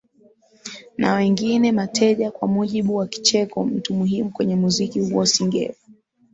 [0.97, 5.75] na wengine mateja Kwa mujibu wa Kicheko mtu muhimu kwenye muziki huo Singeli